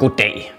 [0.00, 0.52] Goddag.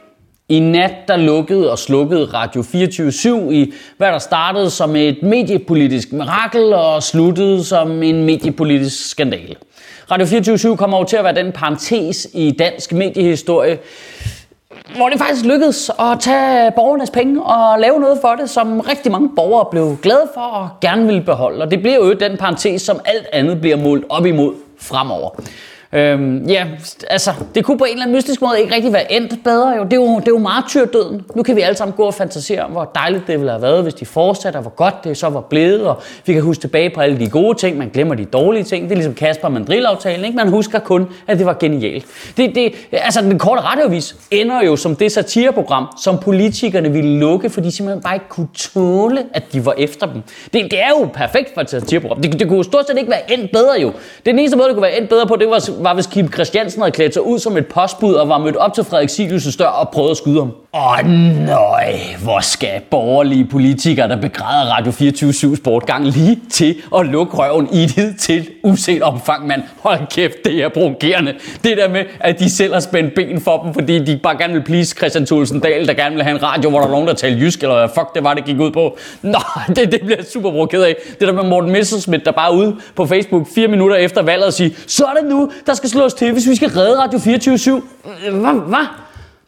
[0.49, 6.11] I nat der lukkede og slukkede Radio 24 i hvad der startede som et mediepolitisk
[6.13, 9.55] mirakel og sluttede som en mediepolitisk skandale.
[10.11, 13.79] Radio 24 kommer over til at være den parentes i dansk mediehistorie,
[14.95, 19.11] hvor det faktisk lykkedes at tage borgernes penge og lave noget for det, som rigtig
[19.11, 21.61] mange borgere blev glade for og gerne ville beholde.
[21.61, 25.29] Og det bliver jo den parentes, som alt andet bliver målt op imod fremover.
[25.93, 26.67] Øhm, ja,
[27.09, 29.69] altså, det kunne på en eller anden mystisk måde ikke rigtig være endt bedre.
[29.69, 29.83] Jo.
[29.83, 31.21] Det, er jo, det er jo martyrdøden.
[31.35, 33.83] Nu kan vi alle sammen gå og fantasere om, hvor dejligt det ville have været,
[33.83, 35.87] hvis de fortsatte, og hvor godt det så var blevet.
[35.87, 38.83] Og vi kan huske tilbage på alle de gode ting, man glemmer de dårlige ting.
[38.83, 40.35] Det er ligesom Kasper Mandrill-aftalen, ikke?
[40.35, 42.05] Man husker kun, at det var genialt.
[42.37, 47.49] Det, det, altså, den korte radiovis ender jo som det satireprogram, som politikerne ville lukke,
[47.49, 50.21] fordi de simpelthen bare ikke kunne tåle, at de var efter dem.
[50.53, 52.21] Det, det er jo perfekt for et satireprogram.
[52.21, 53.91] Det, det kunne stort set ikke være endt bedre jo.
[54.25, 56.81] Den eneste måde, det kunne være endt bedre på, det var var, hvis Kim Christiansen
[56.81, 59.65] havde klædt sig ud som et postbud og var mødt op til Frederik Silius' dør
[59.65, 60.51] og prøvet at skyde ham.
[60.73, 61.09] Åh
[61.45, 67.69] nøj, hvor skal borgerlige politikere, der begræder Radio 24-7 Sportgang, lige til at lukke røven
[67.73, 69.61] i det til uset omfang, mand.
[69.79, 71.33] Hold kæft, det er provokerende.
[71.63, 74.53] Det der med, at de selv har spændt ben for dem, fordi de bare gerne
[74.53, 77.07] vil please Christian Thulsen Dahl, der gerne vil have en radio, hvor der er nogen,
[77.07, 78.97] der taler jysk, eller hvad fuck det var, det gik ud på.
[79.21, 79.39] Nå,
[79.75, 80.95] det, det bliver jeg super provokeret af.
[81.19, 84.47] Det der med Morten Messerschmidt, der bare er ude på Facebook fire minutter efter valget
[84.47, 87.19] og siger, så er det nu, der skal slås til, hvis vi skal redde Radio
[87.19, 87.81] 24-7.
[88.31, 88.67] Hvad?
[88.67, 88.85] Hvad?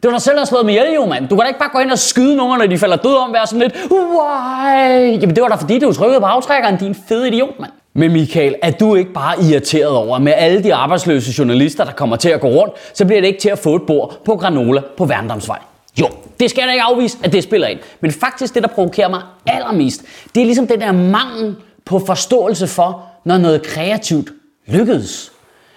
[0.02, 1.28] Det var dig selv, der har slået med ihjel, jo, mand.
[1.28, 3.32] Du kan da ikke bare gå ind og skyde nogen, når de falder døde om,
[3.32, 5.20] være sådan lidt, why?
[5.20, 7.72] Jamen, det var da fordi, du trykkede på aftrækkeren, din fede idiot, mand.
[7.94, 11.92] Men Michael, er du ikke bare irriteret over, at med alle de arbejdsløse journalister, der
[11.92, 14.36] kommer til at gå rundt, så bliver det ikke til at få et bord på
[14.36, 15.58] Granola på Værndomsvej?
[16.00, 16.08] Jo,
[16.40, 17.78] det skal jeg da ikke afvise, at det spiller ind.
[18.00, 20.02] Men faktisk det, der provokerer mig allermest,
[20.34, 24.30] det er ligesom den der mangel på forståelse for, når noget kreativt
[24.66, 25.32] lykkedes.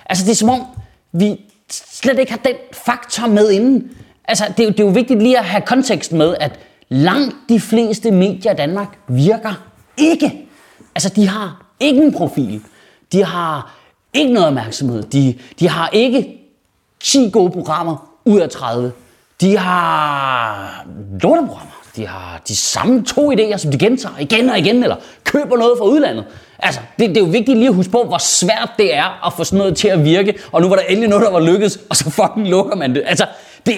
[0.10, 0.64] Altså det er som om,
[1.12, 1.42] vi
[1.72, 3.92] slet ikke har den faktor med inden.
[4.28, 6.60] Altså det er, det er jo vigtigt lige at have kontekst med, at
[6.90, 9.54] langt de fleste medier i Danmark virker
[9.98, 10.48] ikke.
[10.96, 12.62] Altså de har ikke en profil.
[13.12, 13.78] De har
[14.14, 15.04] ikke noget opmærksomhed.
[15.04, 16.38] De, de har ikke
[17.00, 18.92] 10 gode programmer ud af 30.
[19.42, 20.86] De har
[21.22, 21.77] lorteprogrammer.
[21.98, 25.72] De har de samme to idéer, som de gentager igen og igen, eller køber noget
[25.78, 26.26] fra udlandet.
[26.60, 29.34] Altså, det, det er jo vigtigt lige at huske på, hvor svært det er at
[29.34, 31.80] få sådan noget til at virke, og nu var der endelig noget, der var lykkedes,
[31.90, 33.04] og så fucking lukker man det.
[33.06, 33.26] Altså,
[33.66, 33.74] det,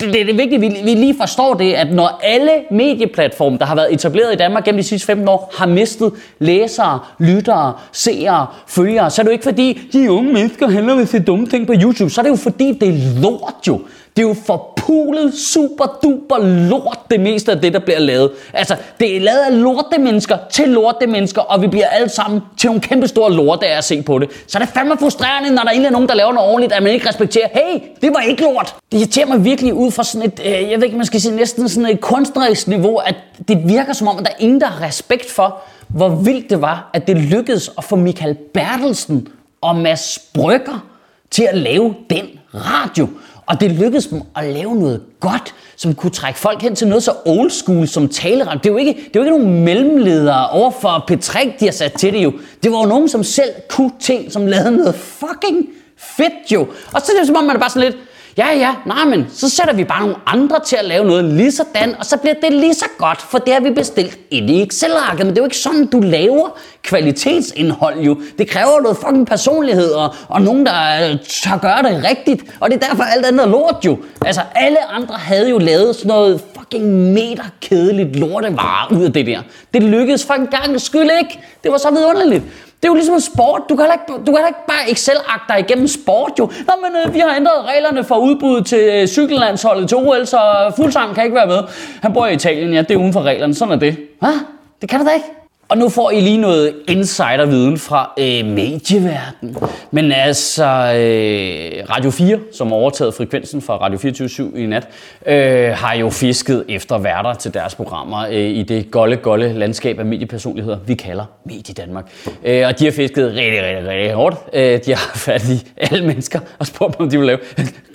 [0.00, 3.58] det, det, det er vigtigt, at vi, vi lige forstår det, at når alle medieplatforme,
[3.58, 7.72] der har været etableret i Danmark gennem de sidste 15 år, har mistet læsere, lyttere,
[7.92, 11.46] seere, følgere, så er det jo ikke fordi, de unge mennesker hellere vil se dumme
[11.46, 12.10] ting på YouTube.
[12.10, 13.80] Så er det jo fordi, det er lort jo.
[14.16, 18.30] Det er jo for forpulet, super duper lort, det meste af det, der bliver lavet.
[18.52, 22.40] Altså, det er lavet af lorte mennesker til lorte mennesker, og vi bliver alle sammen
[22.56, 24.28] til nogle kæmpe store lorte af at se på det.
[24.46, 26.82] Så det er fandme frustrerende, når der egentlig er nogen, der laver noget ordentligt, at
[26.82, 28.74] man ikke respekterer, hey, det var ikke lort.
[28.92, 31.36] Det irriterer mig virkelig ud fra sådan et, øh, jeg ved ikke, man skal sige,
[31.36, 33.14] næsten sådan et kunstnerisk niveau, at
[33.48, 35.58] det virker som om, at der er ingen, der har respekt for,
[35.88, 39.28] hvor vildt det var, at det lykkedes at få Michael Bertelsen
[39.60, 40.86] og Mads Brygger
[41.30, 43.08] til at lave den radio.
[43.46, 47.02] Og det lykkedes dem at lave noget godt, som kunne trække folk hen til noget
[47.02, 48.58] så old school som taleradio.
[48.58, 51.72] Det er jo ikke, det er jo ikke nogen mellemledere over for P3, de har
[51.72, 52.32] sat til det jo.
[52.62, 56.60] Det var jo nogen, som selv kunne ting, som lavede noget fucking fedt jo.
[56.92, 58.02] Og så er det som om, man er bare sådan lidt,
[58.38, 61.52] Ja, ja, nej, men så sætter vi bare nogle andre til at lave noget lige
[61.52, 64.62] sådan, og så bliver det lige så godt, for det har vi bestilt ind i
[64.62, 65.26] Excel-arket.
[65.26, 68.20] Men det er jo ikke sådan, du laver kvalitetsindhold jo.
[68.38, 72.56] Det kræver noget fucking personlighed, og, og nogen, der øh, tør gøre det rigtigt.
[72.60, 73.98] Og det er derfor alt andet er lort jo.
[74.26, 79.26] Altså, alle andre havde jo lavet sådan noget fucking meter kedeligt lortevare ud af det
[79.26, 79.40] der.
[79.74, 81.40] Det lykkedes for en gang skyld ikke.
[81.64, 82.44] Det var så vidunderligt.
[82.82, 83.62] Det er jo ligesom en sport.
[83.68, 86.44] Du kan ikke, du kan ikke bare Excel-agte dig igennem sport jo.
[86.66, 90.38] Nå, men øh, vi har ændret reglerne for udbud til øh, cykellandsholdet til OL, så
[90.66, 91.58] øh, fuldsang kan ikke være med.
[92.02, 93.54] Han bor i Italien, ja, det er uden for reglerne.
[93.54, 93.96] Sådan er det.
[94.20, 94.40] Hvad?
[94.80, 95.43] Det kan du da ikke.
[95.68, 99.56] Og nu får I lige noget insiderviden fra øh, medieverdenen.
[99.90, 104.88] Men altså, øh, Radio 4, som har overtaget frekvensen fra Radio 24 i nat,
[105.26, 109.98] øh, har jo fisket efter værter til deres programmer øh, i det golde, golde landskab
[109.98, 112.12] af mediepersonligheder, vi kalder Medie Danmark.
[112.44, 114.36] Øh, og de har fisket rigtig, rigtig, rigtig hårdt.
[114.52, 117.38] Øh, de har fat i alle mennesker og spurgt dem, om de vil lave,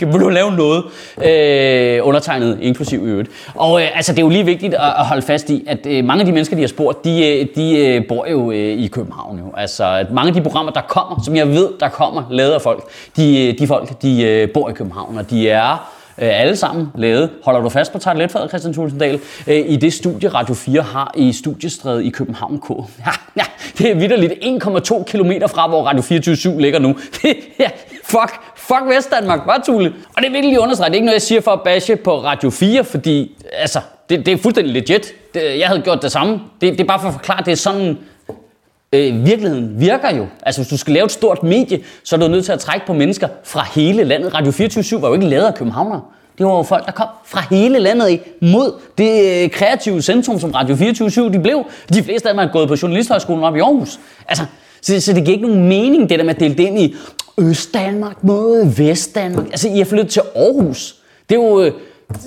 [0.12, 0.83] vil du lave noget
[1.18, 3.30] øh, undertegnet, inklusiv i øvrigt.
[3.56, 6.06] Og øh, altså, det er jo lige vigtigt at, at holde fast i, at øh,
[6.06, 8.88] mange af de mennesker, de har spurgt, de, øh, de øh, bor jo øh, i
[8.88, 9.40] København.
[9.40, 9.54] Jo.
[9.58, 12.62] Altså, at mange af de programmer, der kommer, som jeg ved, der kommer, lavet af
[12.62, 12.84] folk,
[13.16, 15.72] de, øh, de folk, de øh, bor i København, og de er
[16.18, 20.30] øh, alle sammen lavet, holder du fast på toiletfadet, Christian Tulsendal, øh, i det studie
[20.30, 22.70] Radio 4 har i studiestredet i København K.
[23.06, 23.44] Ja, ja,
[23.78, 26.96] det er vidderligt 1,2 km fra, hvor Radio 24 ligger nu.
[27.60, 27.70] ja,
[28.04, 29.94] fuck, fuck Vestdanmark, var Tule.
[30.16, 30.92] Og det er virkelig understreget.
[30.92, 33.80] Det er ikke noget, jeg siger for at bashe på Radio 4, fordi altså,
[34.10, 35.13] det, det er fuldstændig legit.
[35.33, 36.42] Det, jeg havde gjort det samme.
[36.62, 37.98] Det, det er bare for at forklare, det er sådan,
[38.94, 40.27] øh, virkeligheden virker jo.
[40.44, 42.86] Altså hvis du skal lave et stort medie, så er du nødt til at trække
[42.86, 44.33] på mennesker fra hele landet.
[44.33, 46.01] Radio 24 var jo ikke lavet af københavnere.
[46.38, 50.51] Det var jo folk, der kom fra hele landet mod det øh, kreative centrum, som
[50.51, 51.63] Radio 24 de blev.
[51.94, 54.00] De fleste af dem er gået på Journalisthøjskolen op i Aarhus.
[54.27, 54.45] Altså,
[54.81, 56.95] så, så det giver ikke nogen mening, det der med at dele det ind i
[57.39, 59.45] Østdanmark mod Vestdanmark.
[59.45, 60.95] Altså, I har flyttet til Aarhus.
[61.30, 61.71] Det er jo, øh,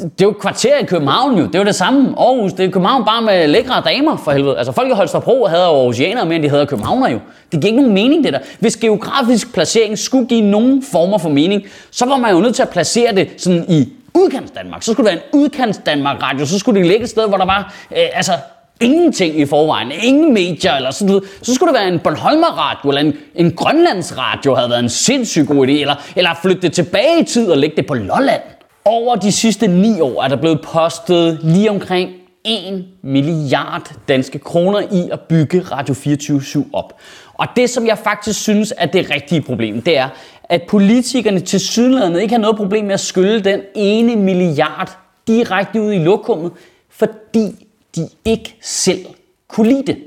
[0.03, 1.47] det er jo kvarter i København jo.
[1.47, 2.15] Det er jo det samme.
[2.19, 4.59] Aarhus, det er København bare med lækre damer for helvede.
[4.59, 7.19] Altså folk i Holstebro havde Aarhusianere mere end de havde Københavner jo.
[7.53, 8.39] Det giver ikke nogen mening det der.
[8.59, 12.63] Hvis geografisk placering skulle give nogen former for mening, så var man jo nødt til
[12.63, 14.83] at placere det sådan i udkants Danmark.
[14.83, 16.47] Så skulle det være en udkants Danmark radio.
[16.47, 18.33] Så skulle det ligge et sted, hvor der var øh, altså
[18.81, 22.91] ingenting i forvejen, ingen medier eller sådan noget, så skulle det være en Bornholmer radio
[22.91, 26.73] eller en, en Grønlands radio havde været en sindssygt god idé, eller, eller flytte det
[26.73, 28.43] tilbage i tid og lægge det på Lolland.
[28.85, 32.11] Over de sidste ni år er der blevet postet lige omkring
[32.45, 36.93] 1 milliard danske kroner i at bygge Radio 24 op.
[37.35, 40.09] Og det, som jeg faktisk synes er det rigtige problem, det er,
[40.45, 45.81] at politikerne til sydlandet ikke har noget problem med at skylde den ene milliard direkte
[45.81, 46.53] ud i lokummet,
[46.91, 47.67] fordi
[47.97, 49.07] de ikke selv
[49.49, 49.99] kunne lide det.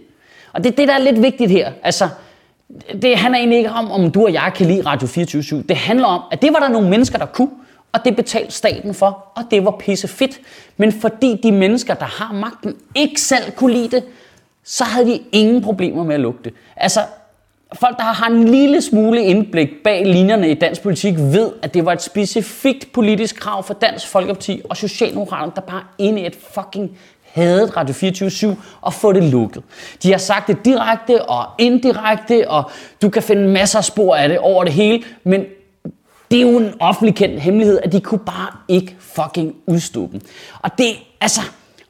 [0.53, 1.71] Og det er det, der er lidt vigtigt her.
[1.83, 2.09] Altså,
[3.01, 6.05] det handler egentlig ikke om, om du og jeg kan lide Radio 24 Det handler
[6.05, 7.49] om, at det var der nogle mennesker, der kunne
[7.95, 10.39] og det betalte staten for, og det var pisse fedt.
[10.77, 14.03] Men fordi de mennesker, der har magten, ikke selv kunne lide det,
[14.63, 16.53] så havde de ingen problemer med at lukke det.
[16.75, 16.99] Altså,
[17.73, 21.85] folk, der har en lille smule indblik bag linjerne i dansk politik, ved, at det
[21.85, 26.37] var et specifikt politisk krav for Dansk Folkeparti og Socialdemokraterne, der bare inde i et
[26.53, 26.97] fucking
[27.35, 29.63] hadet Radio 24 og få det lukket.
[30.03, 32.71] De har sagt det direkte og indirekte, og
[33.01, 35.45] du kan finde masser af spor af det over det hele, men
[36.31, 40.21] det er jo en offentlig kendt hemmelighed, at de kunne bare ikke fucking udstå dem.
[40.61, 40.85] Og det,
[41.21, 41.41] altså,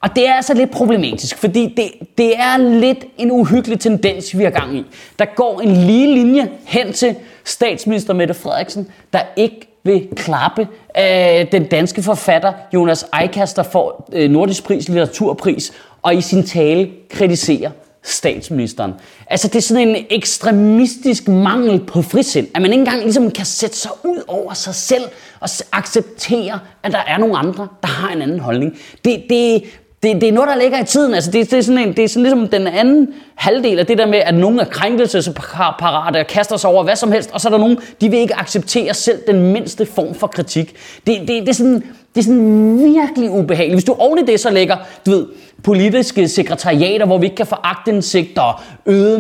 [0.02, 4.44] og det er altså lidt problematisk, fordi det, det er lidt en uhyggelig tendens, vi
[4.44, 4.86] har gang i.
[5.20, 10.68] Der går en lige linje hen til statsminister Mette Frederiksen, der ikke vil klappe
[10.98, 16.44] øh, den danske forfatter Jonas Eikas, der får øh, Nordisk Pris, Litteraturpris, og i sin
[16.44, 17.72] tale kritiserer
[18.04, 18.94] statsministeren.
[19.28, 23.46] Altså det er sådan en ekstremistisk mangel på frisind, at man ikke engang ligesom kan
[23.46, 25.04] sætte sig ud over sig selv
[25.40, 28.78] og acceptere, at der er nogle andre, der har en anden holdning.
[29.06, 29.64] Det, det,
[30.06, 31.14] det, det er noget, der ligger i tiden.
[31.14, 33.98] Altså, det, det, er sådan en, det er sådan ligesom den anden halvdel af det
[33.98, 37.48] der med, at nogen er krænkelsesparate og kaster sig over hvad som helst, og så
[37.48, 40.76] er der nogen, de vil ikke acceptere selv den mindste form for kritik.
[41.08, 41.84] Det, det, det, er, sådan,
[42.16, 43.76] det er sådan virkelig ubehageligt.
[43.76, 44.76] Hvis du oven i det så lægger,
[45.06, 45.26] du ved,
[45.64, 48.54] politiske sekretariater, hvor vi ikke kan få agtindsigt og
[48.86, 49.20] øget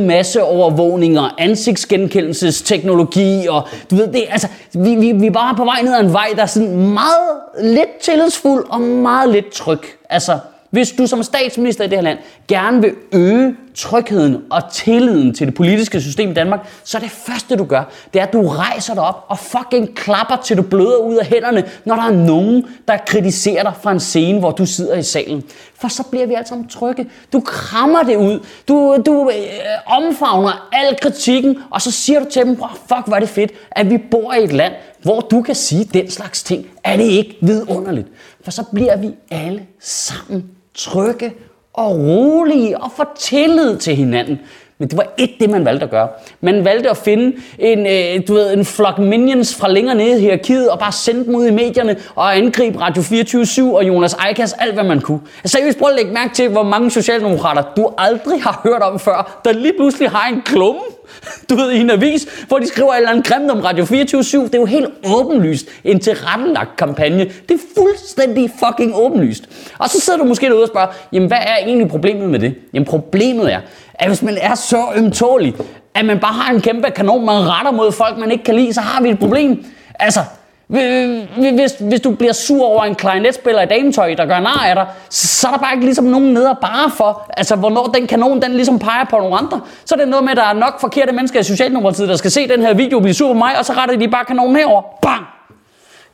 [1.17, 5.93] og ansigtsgenkendelsesteknologi og du ved det, altså vi, vi, vi er bare på vej ned
[5.93, 7.29] ad en vej, der er sådan meget
[7.61, 9.81] lidt tillidsfuld og meget lidt tryg.
[10.09, 10.39] Altså,
[10.75, 12.17] hvis du som statsminister i det her land
[12.47, 17.11] gerne vil øge trygheden og tilliden til det politiske system i Danmark, så er det
[17.11, 20.61] første du gør, det er at du rejser dig op og fucking klapper til du
[20.61, 24.51] bløder ud af hænderne, når der er nogen, der kritiserer dig fra en scene, hvor
[24.51, 25.43] du sidder i salen.
[25.75, 27.11] For så bliver vi altså alle sammen trygge.
[27.33, 28.39] Du krammer det ud.
[28.67, 32.55] Du, du øh, omfavner al kritikken, og så siger du til dem,
[32.87, 35.85] fuck hvor er det fedt, at vi bor i et land, hvor du kan sige
[35.85, 36.65] den slags ting.
[36.83, 38.07] Er det ikke vidunderligt?
[38.43, 41.33] For så bliver vi alle sammen trygge
[41.73, 44.39] og rolige og få tillid til hinanden.
[44.77, 46.07] Men det var ikke det, man valgte at gøre.
[46.41, 50.21] Man valgte at finde en, øh, du ved, en flok minions fra længere nede i
[50.21, 54.53] hierarkiet og bare sende dem ud i medierne og angribe Radio 24 og Jonas Eikas
[54.53, 55.19] alt, hvad man kunne.
[55.43, 58.99] Jeg seriøst prøv at lægge mærke til, hvor mange socialdemokrater du aldrig har hørt om
[58.99, 60.81] før, der lige pludselig har en klumme
[61.49, 64.21] du ved, i en avis, hvor de skriver et eller andet grimt om Radio 24
[64.21, 64.37] /7.
[64.43, 67.25] Det er jo helt åbenlyst en tilrettelagt kampagne.
[67.49, 69.43] Det er fuldstændig fucking åbenlyst.
[69.77, 72.55] Og så sidder du måske derude og spørger, jamen hvad er egentlig problemet med det?
[72.73, 73.59] Jamen problemet er,
[73.93, 75.55] at hvis man er så ømtålig,
[75.93, 78.73] at man bare har en kæmpe kanon, man retter mod folk, man ikke kan lide,
[78.73, 79.65] så har vi et problem.
[79.99, 80.19] Altså,
[80.67, 84.87] hvis, hvis du bliver sur over en klarinetspiller i dametøj, der gør nar af dig,
[85.09, 88.41] så er der bare ikke ligesom nogen nede at bare for, altså hvornår den kanon,
[88.41, 89.61] den ligesom peger på nogle andre.
[89.85, 92.31] Så er det noget med, at der er nok forkerte mennesker i Socialdemokratiet, der skal
[92.31, 94.81] se den her video blive sur på mig, og så retter de bare kanonen herover.
[95.01, 95.25] Bang!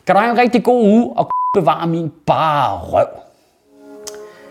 [0.05, 3.30] Kan du have en rigtig god uge og bevare min bare røv.